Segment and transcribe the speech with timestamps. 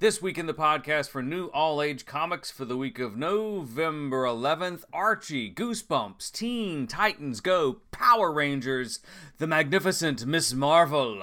[0.00, 4.24] This week in the podcast for new all age comics for the week of November
[4.24, 9.00] 11th Archie, Goosebumps, Teen Titans Go, Power Rangers,
[9.36, 11.22] The Magnificent Miss Marvel,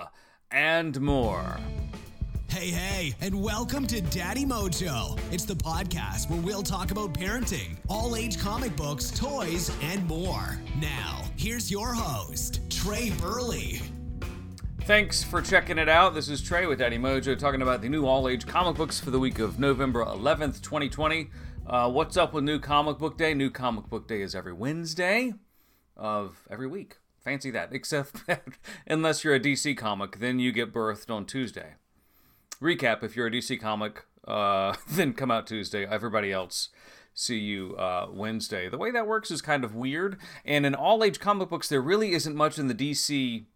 [0.52, 1.58] and more.
[2.50, 5.20] Hey, hey, and welcome to Daddy Mojo.
[5.32, 10.60] It's the podcast where we'll talk about parenting, all age comic books, toys, and more.
[10.80, 13.82] Now, here's your host, Trey Burley.
[14.88, 16.14] Thanks for checking it out.
[16.14, 19.12] This is Trey with Daddy Mojo talking about the new all age comic books for
[19.12, 21.30] the week of November 11th, 2020.
[21.68, 23.34] Uh, what's up with New Comic Book Day?
[23.34, 25.34] New Comic Book Day is every Wednesday
[25.98, 27.00] of every week.
[27.20, 27.74] Fancy that.
[27.74, 28.48] Except that
[28.88, 31.74] unless you're a DC comic, then you get birthed on Tuesday.
[32.62, 35.86] Recap if you're a DC comic, uh, then come out Tuesday.
[35.86, 36.70] Everybody else
[37.14, 38.70] see you uh, Wednesday.
[38.70, 40.18] The way that works is kind of weird.
[40.46, 43.48] And in all age comic books, there really isn't much in the DC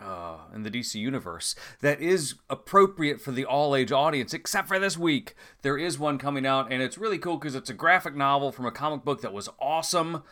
[0.00, 4.78] uh, in the DC universe that is appropriate for the all age audience, except for
[4.78, 5.34] this week.
[5.62, 8.66] There is one coming out, and it's really cool because it's a graphic novel from
[8.66, 10.22] a comic book that was awesome,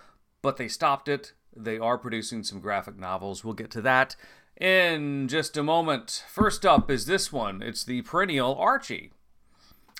[0.42, 1.32] but they stopped it.
[1.56, 3.44] They are producing some graphic novels.
[3.44, 4.16] We'll get to that
[4.60, 6.24] in just a moment.
[6.28, 9.12] First up is this one it's the perennial Archie.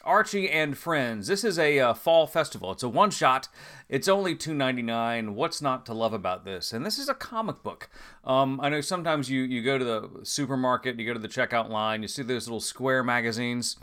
[0.05, 1.27] Archie and Friends.
[1.27, 2.73] This is a uh, fall festival.
[2.73, 3.49] It's a one shot.
[3.89, 5.35] It's only two ninety nine.
[5.35, 6.73] What's not to love about this?
[6.73, 7.89] And this is a comic book.
[8.25, 11.71] Um, I know sometimes you you go to the supermarket, you go to the checkout
[11.71, 13.77] line, you see those little square magazines.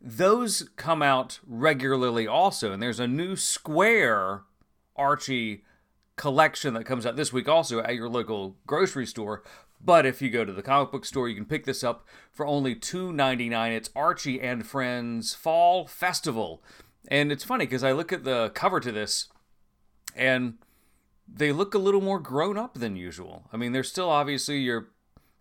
[0.00, 4.42] Those come out regularly also, and there's a new square
[4.96, 5.64] Archie
[6.16, 9.42] collection that comes out this week also at your local grocery store.
[9.84, 12.46] But if you go to the comic book store, you can pick this up for
[12.46, 13.76] only $2.99.
[13.76, 16.62] It's Archie and Friends Fall Festival.
[17.08, 19.28] And it's funny because I look at the cover to this
[20.16, 20.54] and
[21.28, 23.48] they look a little more grown up than usual.
[23.52, 24.88] I mean, they're still obviously your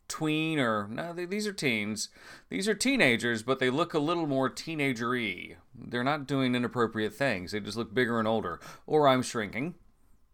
[0.10, 2.10] tween or no, they, these are teens.
[2.50, 5.56] These are teenagers, but they look a little more teenagery.
[5.74, 7.54] They're not doing inappropriate things.
[7.54, 8.60] They just look bigger and older.
[8.86, 9.76] Or I'm shrinking.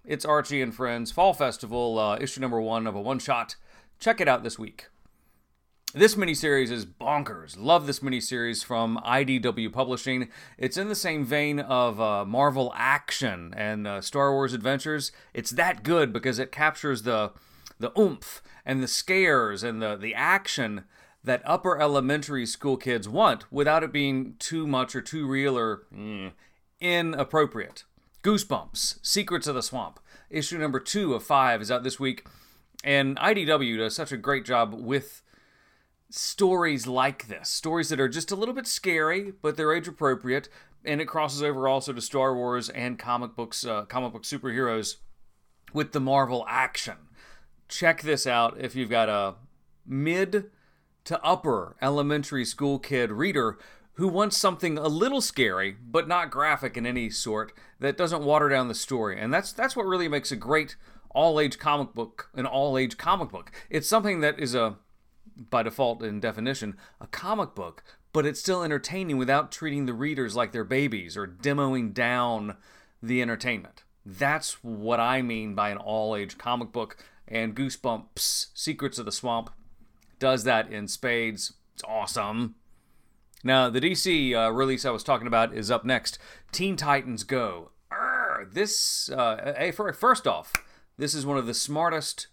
[0.04, 3.56] It's Archie and Friends Fall Festival, uh, issue number one of a one shot
[4.00, 4.88] Check it out this week.
[5.94, 7.56] This miniseries is bonkers.
[7.58, 10.30] Love this miniseries from IDW Publishing.
[10.58, 15.12] It's in the same vein of uh, Marvel Action and uh, Star Wars Adventures.
[15.34, 17.32] It's that good because it captures the
[17.80, 20.84] the oomph and the scares and the the action
[21.24, 25.88] that upper elementary school kids want without it being too much or too real or
[25.94, 26.32] mm,
[26.80, 27.84] inappropriate.
[28.24, 30.00] Goosebumps, Secrets of the Swamp.
[30.30, 32.26] Issue number two of five is out this week.
[32.84, 35.22] And IDW does such a great job with
[36.10, 40.50] stories like this stories that are just a little bit scary, but they're age appropriate.
[40.86, 44.96] And it crosses over also to Star Wars and comic books, uh, comic book superheroes
[45.74, 46.96] with the Marvel action.
[47.68, 49.36] Check this out if you've got a
[49.86, 50.50] mid
[51.04, 53.58] to upper elementary school kid reader
[53.94, 58.48] who wants something a little scary but not graphic in any sort that doesn't water
[58.48, 59.20] down the story.
[59.20, 60.76] And that's that's what really makes a great
[61.12, 63.52] all age comic book an all age comic book.
[63.70, 64.78] It's something that is a
[65.50, 70.36] by default in definition a comic book, but it's still entertaining without treating the readers
[70.36, 72.58] like they're babies or demoing down
[73.02, 73.84] the entertainment.
[74.06, 76.98] That's what I mean by an all age comic book.
[77.28, 79.52] And Goosebumps Secrets of the Swamp
[80.18, 81.54] does that in spades.
[81.76, 82.56] It's awesome.
[83.44, 86.18] Now, the DC uh, release I was talking about is up next
[86.52, 87.70] Teen Titans Go.
[87.92, 90.54] Arrgh, this, uh, hey, first off,
[91.00, 92.28] this is one of the smartest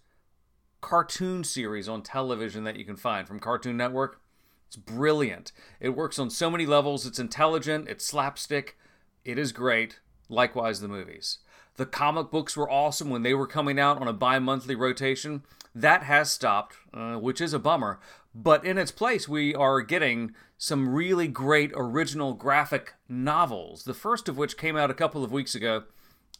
[0.81, 4.19] cartoon series on television that you can find from Cartoon Network.
[4.67, 5.53] It's brilliant.
[5.79, 7.05] It works on so many levels.
[7.05, 8.77] It's intelligent, it's slapstick.
[9.23, 10.01] It is great.
[10.27, 11.37] Likewise, the movies.
[11.77, 15.43] The comic books were awesome when they were coming out on a bi monthly rotation.
[15.73, 18.01] That has stopped, uh, which is a bummer.
[18.35, 23.85] But in its place, we are getting some really great original graphic novels.
[23.85, 25.83] The first of which came out a couple of weeks ago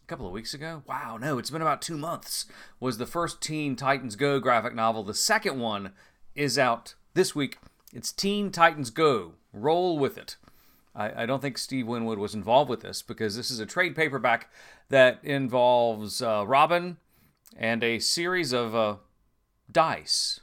[0.07, 0.84] a couple of weeks ago.
[0.88, 2.45] Wow, no, it's been about two months.
[2.79, 5.03] Was the first Teen Titans Go graphic novel.
[5.03, 5.91] The second one
[6.34, 7.57] is out this week.
[7.91, 9.34] It's Teen Titans Go.
[9.51, 10.38] Roll with it.
[10.95, 13.98] I, I don't think Steve Winwood was involved with this because this is a trade
[13.98, 14.50] paperback
[14.88, 16.95] that involves uh, Robin
[17.57, 18.95] and a series of uh,
[19.69, 20.39] dice.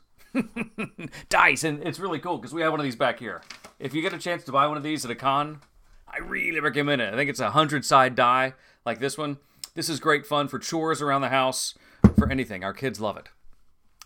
[1.30, 3.40] dice, and it's really cool because we have one of these back here.
[3.78, 5.60] If you get a chance to buy one of these at a con,
[6.06, 7.14] I really recommend it.
[7.14, 8.52] I think it's a hundred side die
[8.84, 9.38] like this one.
[9.74, 11.74] This is great fun for chores around the house,
[12.16, 12.62] for anything.
[12.62, 13.30] Our kids love it.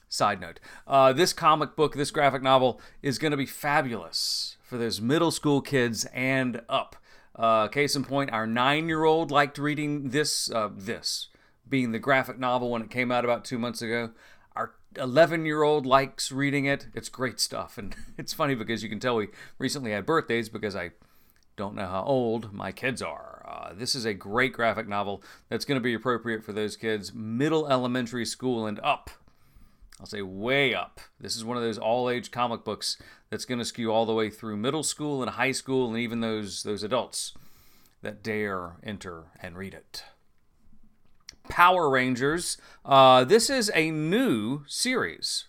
[0.08, 4.78] Side note uh, this comic book, this graphic novel, is going to be fabulous for
[4.78, 6.96] those middle school kids and up.
[7.36, 11.28] Uh, case in point, our nine year old liked reading this, uh, this
[11.68, 14.12] being the graphic novel when it came out about two months ago.
[14.56, 16.86] Our 11 year old likes reading it.
[16.94, 17.76] It's great stuff.
[17.76, 19.28] And it's funny because you can tell we
[19.58, 20.92] recently had birthdays because I
[21.56, 23.37] don't know how old my kids are.
[23.48, 27.14] Uh, this is a great graphic novel that's going to be appropriate for those kids,
[27.14, 29.08] middle elementary school and up.
[29.98, 31.00] I'll say way up.
[31.18, 32.98] This is one of those all age comic books
[33.30, 36.20] that's going to skew all the way through middle school and high school and even
[36.20, 37.32] those, those adults
[38.02, 40.04] that dare enter and read it.
[41.48, 42.58] Power Rangers.
[42.84, 45.47] Uh, this is a new series.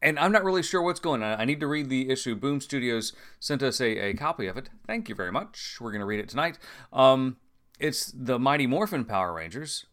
[0.00, 1.40] And I'm not really sure what's going on.
[1.40, 2.36] I need to read the issue.
[2.36, 4.68] Boom Studios sent us a, a copy of it.
[4.86, 5.78] Thank you very much.
[5.80, 6.58] We're going to read it tonight.
[6.92, 7.38] Um,
[7.80, 9.86] it's the Mighty Morphin Power Rangers,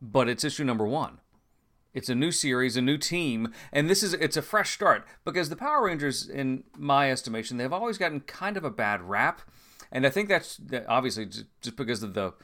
[0.00, 1.20] but it's issue number one.
[1.92, 5.48] It's a new series, a new team, and this is it's a fresh start because
[5.48, 9.42] the Power Rangers, in my estimation, they've always gotten kind of a bad rap,
[9.92, 12.34] and I think that's obviously just because of the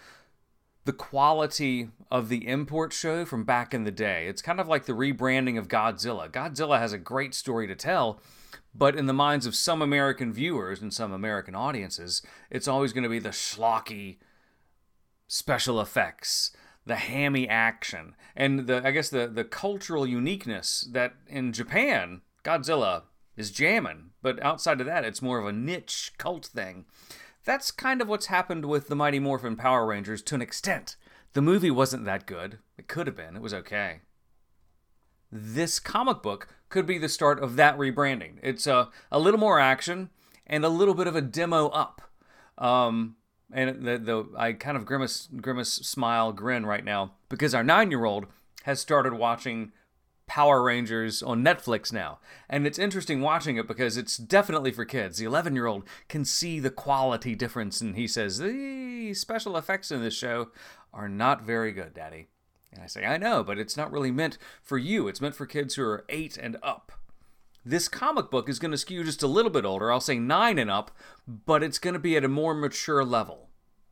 [0.84, 4.26] the quality of the import show from back in the day.
[4.26, 6.30] It's kind of like the rebranding of Godzilla.
[6.30, 8.20] Godzilla has a great story to tell,
[8.74, 13.04] but in the minds of some American viewers and some American audiences, it's always going
[13.04, 14.18] to be the schlocky
[15.26, 16.50] special effects,
[16.86, 23.02] the hammy action, and the I guess the the cultural uniqueness that in Japan, Godzilla
[23.36, 26.84] is jamming, but outside of that, it's more of a niche cult thing.
[27.50, 30.94] That's kind of what's happened with the Mighty Morphin Power Rangers to an extent.
[31.32, 32.60] The movie wasn't that good.
[32.78, 33.34] It could have been.
[33.34, 34.02] It was okay.
[35.32, 38.34] This comic book could be the start of that rebranding.
[38.40, 40.10] It's a, a little more action
[40.46, 42.02] and a little bit of a demo up.
[42.56, 43.16] Um,
[43.52, 47.90] and the, the I kind of grimace grimace smile grin right now because our nine
[47.90, 48.26] year old
[48.62, 49.72] has started watching
[50.30, 52.20] Power Rangers on Netflix now.
[52.48, 55.18] And it's interesting watching it because it's definitely for kids.
[55.18, 59.90] The 11 year old can see the quality difference, and he says, The special effects
[59.90, 60.50] in this show
[60.94, 62.28] are not very good, Daddy.
[62.72, 65.08] And I say, I know, but it's not really meant for you.
[65.08, 66.92] It's meant for kids who are eight and up.
[67.64, 70.58] This comic book is going to skew just a little bit older, I'll say nine
[70.58, 70.92] and up,
[71.26, 73.49] but it's going to be at a more mature level.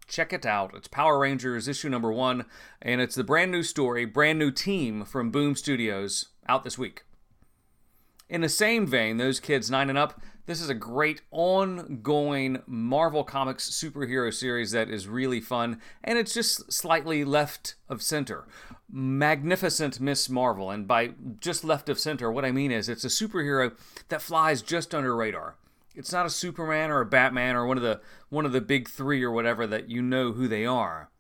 [0.08, 0.72] Check it out.
[0.74, 2.46] It's Power Rangers issue number one,
[2.80, 7.04] and it's the brand new story, brand new team from Boom Studios out this week.
[8.30, 13.22] In the same vein, those kids nine and up, this is a great ongoing Marvel
[13.22, 18.46] Comics superhero series that is really fun, and it's just slightly left of center.
[18.90, 23.08] Magnificent Miss Marvel, and by just left of center, what I mean is it's a
[23.08, 23.76] superhero
[24.08, 25.56] that flies just under radar.
[25.98, 28.88] It's not a Superman or a Batman or one of the one of the big
[28.88, 31.10] 3 or whatever that you know who they are.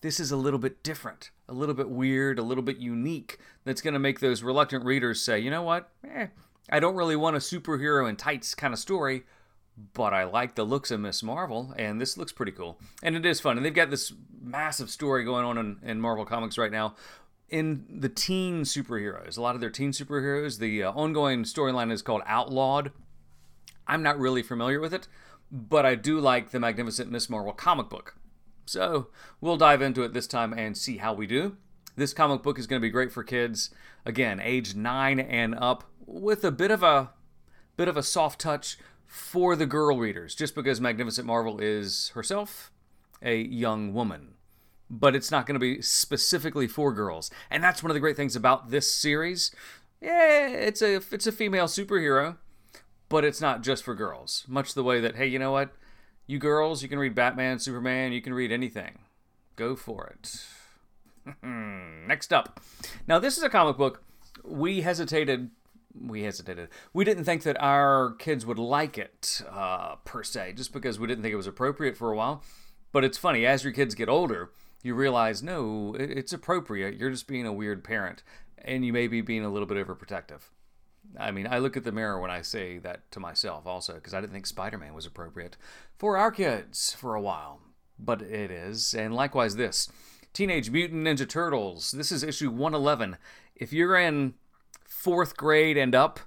[0.00, 3.80] This is a little bit different, a little bit weird, a little bit unique that's
[3.80, 5.90] going to make those reluctant readers say, "You know what?
[6.08, 6.28] Eh,
[6.70, 9.24] I don't really want a superhero in tights kind of story."
[9.92, 12.78] but I like the looks of Miss Marvel, and this looks pretty cool.
[13.02, 13.56] And it is fun.
[13.56, 16.94] And they've got this massive story going on in, in Marvel Comics right now
[17.48, 19.36] in the teen superheroes.
[19.36, 20.58] A lot of their teen superheroes.
[20.58, 22.92] The uh, ongoing storyline is called Outlawed.
[23.86, 25.08] I'm not really familiar with it,
[25.50, 28.16] but I do like the Magnificent Miss Marvel comic book.
[28.66, 29.08] So
[29.40, 31.56] we'll dive into it this time and see how we do.
[31.96, 33.70] This comic book is going to be great for kids,
[34.04, 37.10] again, age nine and up, with a bit of a
[37.76, 42.72] bit of a soft touch for the girl readers, just because Magnificent Marvel is herself
[43.22, 44.34] a young woman.
[44.90, 48.16] But it's not going to be specifically for girls, and that's one of the great
[48.16, 49.54] things about this series.
[50.00, 52.36] Yeah, it's a it's a female superhero,
[53.08, 54.44] but it's not just for girls.
[54.48, 55.70] Much the way that, hey, you know what?
[56.26, 59.00] You girls, you can read Batman, Superman, you can read anything.
[59.56, 60.44] Go for it.
[61.42, 62.60] Next up.
[63.06, 64.02] Now, this is a comic book.
[64.42, 65.50] We hesitated.
[65.98, 66.70] We hesitated.
[66.92, 71.06] We didn't think that our kids would like it, uh, per se, just because we
[71.06, 72.42] didn't think it was appropriate for a while.
[72.90, 74.50] But it's funny, as your kids get older,
[74.82, 76.96] you realize, no, it's appropriate.
[76.96, 78.22] You're just being a weird parent,
[78.58, 80.40] and you may be being a little bit overprotective.
[81.18, 84.14] I mean, I look at the mirror when I say that to myself also, because
[84.14, 85.56] I didn't think Spider Man was appropriate
[85.96, 87.60] for our kids for a while.
[87.98, 88.94] But it is.
[88.94, 89.88] And likewise, this
[90.32, 91.92] Teenage Mutant Ninja Turtles.
[91.92, 93.16] This is issue 111.
[93.54, 94.34] If you're in
[94.84, 96.18] fourth grade and up,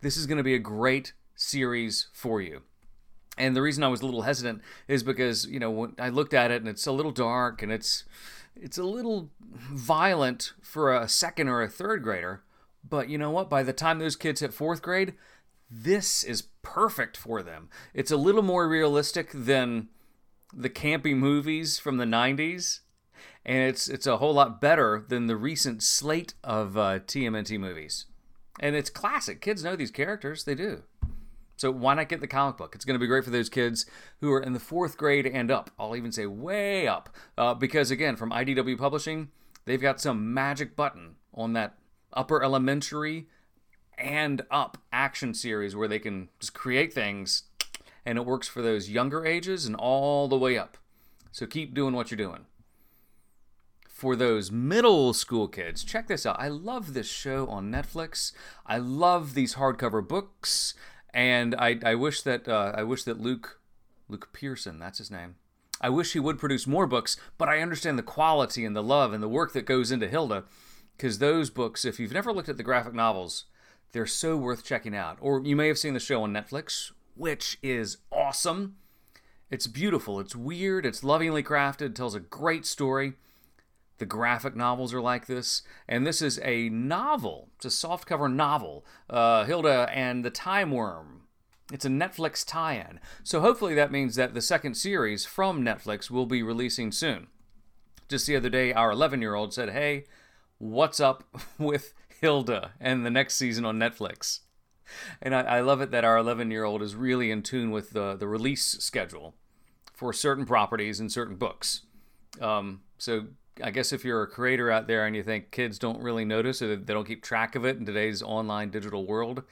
[0.00, 2.62] this is going to be a great series for you.
[3.38, 6.50] And the reason I was a little hesitant is because, you know, I looked at
[6.50, 8.04] it and it's a little dark and it's
[8.56, 12.42] it's a little violent for a second or a third grader.
[12.88, 13.50] But you know what?
[13.50, 15.14] By the time those kids hit fourth grade,
[15.70, 17.68] this is perfect for them.
[17.94, 19.88] It's a little more realistic than
[20.54, 22.80] the campy movies from the 90s.
[23.44, 28.06] And it's it's a whole lot better than the recent slate of uh, TMNT movies.
[28.60, 29.40] And it's classic.
[29.40, 30.44] Kids know these characters.
[30.44, 30.82] They do.
[31.56, 32.74] So why not get the comic book?
[32.74, 33.86] It's going to be great for those kids
[34.20, 35.70] who are in the fourth grade and up.
[35.78, 37.14] I'll even say way up.
[37.38, 39.30] Uh, because again, from IDW Publishing,
[39.64, 41.78] they've got some magic button on that
[42.16, 43.28] upper elementary
[43.98, 47.44] and up action series where they can just create things
[48.04, 50.76] and it works for those younger ages and all the way up.
[51.32, 52.46] So keep doing what you're doing.
[53.88, 56.36] For those middle school kids, check this out.
[56.38, 58.32] I love this show on Netflix.
[58.66, 60.74] I love these hardcover books,
[61.14, 63.58] and I, I wish that uh, I wish that Luke
[64.08, 65.36] Luke Pearson, that's his name.
[65.80, 69.12] I wish he would produce more books, but I understand the quality and the love
[69.12, 70.44] and the work that goes into Hilda,
[70.96, 73.44] because those books, if you've never looked at the graphic novels,
[73.92, 75.18] they're so worth checking out.
[75.20, 78.76] Or you may have seen the show on Netflix, which is awesome.
[79.50, 83.14] It's beautiful, it's weird, it's lovingly crafted, tells a great story.
[83.98, 87.48] The graphic novels are like this, and this is a novel.
[87.56, 91.22] It's a softcover novel, uh, Hilda and the Time Worm.
[91.72, 93.00] It's a Netflix tie in.
[93.24, 97.28] So hopefully that means that the second series from Netflix will be releasing soon.
[98.08, 100.04] Just the other day, our 11 year old said, Hey,
[100.58, 101.24] what's up
[101.58, 104.40] with Hilda and the next season on Netflix?
[105.20, 107.90] And I, I love it that our 11 year old is really in tune with
[107.90, 109.34] the, the release schedule
[109.92, 111.82] for certain properties and certain books.
[112.40, 113.26] Um, so
[113.62, 116.60] I guess if you're a creator out there and you think kids don't really notice
[116.60, 119.42] or they don't keep track of it in today's online digital world,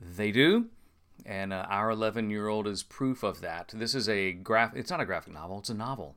[0.00, 0.66] they do.
[1.26, 3.72] And uh, our 11 year old is proof of that.
[3.74, 4.74] This is a graph.
[4.74, 5.58] It's not a graphic novel.
[5.58, 6.16] It's a novel.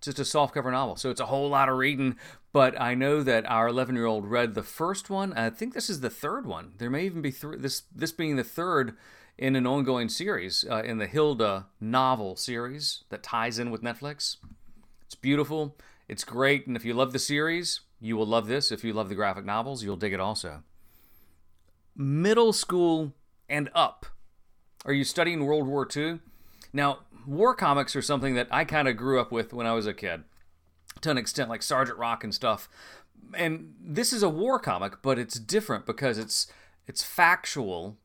[0.00, 0.96] Just a softcover novel.
[0.96, 2.16] So it's a whole lot of reading.
[2.52, 5.32] But I know that our 11 year old read the first one.
[5.34, 6.72] I think this is the third one.
[6.78, 7.56] There may even be three.
[7.58, 8.96] This this being the third
[9.38, 14.36] in an ongoing series uh, in the Hilda novel series that ties in with Netflix.
[15.06, 15.76] It's beautiful.
[16.08, 18.72] It's great, and if you love the series, you will love this.
[18.72, 20.62] If you love the graphic novels, you'll dig it also.
[21.96, 23.14] Middle school
[23.48, 24.06] and up.
[24.84, 26.20] Are you studying World War II?
[26.72, 29.86] Now, war comics are something that I kind of grew up with when I was
[29.86, 30.24] a kid,
[31.00, 32.68] to an extent, like Sergeant Rock and stuff.
[33.34, 36.46] And this is a war comic, but it's different because it's
[36.86, 37.96] it's factual,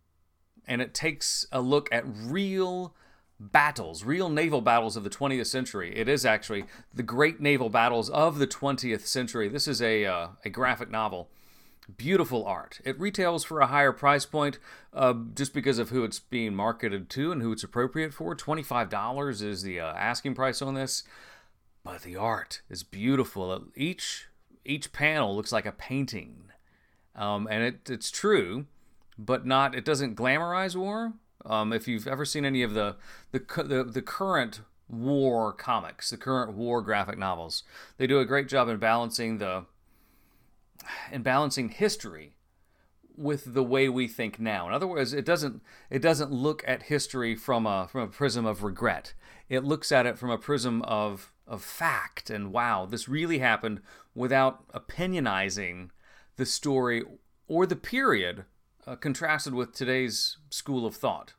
[0.68, 2.94] and it takes a look at real
[3.40, 5.96] battles, real naval battles of the 20th century.
[5.96, 9.50] It is actually the great naval battles of the 20th century.
[9.50, 11.30] This is a, uh, a graphic novel.
[11.98, 12.80] Beautiful art.
[12.84, 14.58] It retails for a higher price point
[14.94, 18.36] uh, just because of who it's being marketed to and who it's appropriate for.
[18.36, 21.04] $25 is the uh, asking price on this.
[21.84, 23.66] But the art is beautiful.
[23.76, 24.28] Each
[24.66, 26.46] each panel looks like a painting.
[27.16, 28.66] Um, and it, it's true,
[29.18, 29.76] but not.
[29.76, 31.14] It doesn't glamorize war.
[31.46, 32.96] Um, if you've ever seen any of the,
[33.32, 37.64] the the the current war comics, the current war graphic novels,
[37.98, 39.66] they do a great job in balancing the
[41.12, 42.36] in balancing history
[43.18, 44.68] with the way we think now.
[44.68, 48.46] In other words, it doesn't it doesn't look at history from a from a prism
[48.46, 49.14] of regret.
[49.50, 53.82] It looks at it from a prism of of fact and wow, this really happened
[54.14, 55.90] without opinionizing
[56.38, 57.04] the story
[57.48, 58.46] or the period
[58.88, 61.34] uh, contrasted with today's school of thought.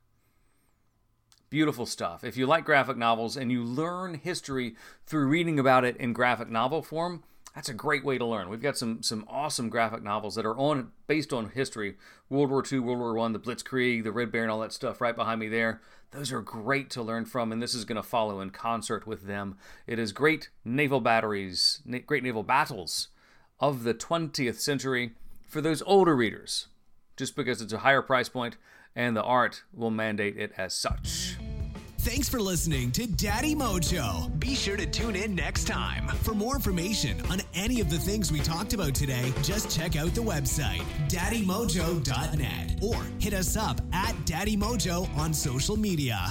[1.48, 2.24] Beautiful stuff.
[2.24, 4.74] If you like graphic novels and you learn history
[5.06, 7.22] through reading about it in graphic novel form,
[7.56, 8.50] that's a great way to learn.
[8.50, 11.96] We've got some some awesome graphic novels that are on based on history,
[12.28, 15.16] World War II, World War One, the Blitzkrieg, the Red Baron, all that stuff right
[15.16, 15.80] behind me there.
[16.10, 19.26] Those are great to learn from, and this is going to follow in concert with
[19.26, 19.56] them.
[19.86, 23.08] It is great naval batteries, great naval battles
[23.58, 25.12] of the 20th century
[25.48, 26.68] for those older readers
[27.16, 28.58] just because it's a higher price point
[28.94, 31.25] and the art will mandate it as such.
[32.06, 34.30] Thanks for listening to Daddy Mojo.
[34.38, 36.06] Be sure to tune in next time.
[36.18, 40.14] For more information on any of the things we talked about today, just check out
[40.14, 46.30] the website, daddymojo.net, or hit us up at Daddy Mojo on social media.